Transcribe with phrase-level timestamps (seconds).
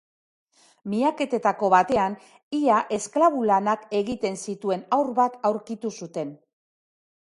[0.93, 2.15] Miaketetako batean
[2.61, 6.33] ia esklabo lanak egiten zituen haur bat aurkitu zuten.